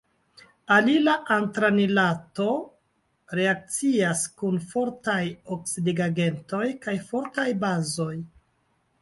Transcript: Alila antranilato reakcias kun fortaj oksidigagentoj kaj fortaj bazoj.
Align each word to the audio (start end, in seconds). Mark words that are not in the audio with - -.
Alila 0.75 1.11
antranilato 1.33 2.47
reakcias 3.41 4.25
kun 4.41 4.57
fortaj 4.73 5.19
oksidigagentoj 5.59 6.65
kaj 6.89 6.97
fortaj 7.13 7.47
bazoj. 7.67 8.13